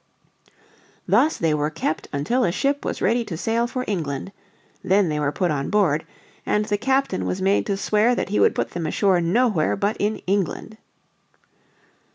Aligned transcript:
Thus 1.07 1.37
they 1.37 1.53
were 1.53 1.69
kept 1.69 2.07
until 2.11 2.43
a 2.43 2.51
ship 2.51 2.83
was 2.83 3.03
ready 3.03 3.23
to 3.25 3.37
sail 3.37 3.67
for 3.67 3.85
England. 3.87 4.31
Then 4.83 5.09
they 5.09 5.19
were 5.19 5.31
put 5.31 5.51
on 5.51 5.69
board, 5.69 6.07
and 6.43 6.65
the 6.65 6.77
captain 6.79 7.23
was 7.27 7.39
made 7.39 7.67
to 7.67 7.77
swear 7.77 8.15
that 8.15 8.29
he 8.29 8.39
would 8.39 8.55
put 8.55 8.71
them 8.71 8.87
ashore 8.87 9.21
nowhere 9.21 9.75
but 9.75 9.95
in 9.99 10.17
England. 10.25 10.79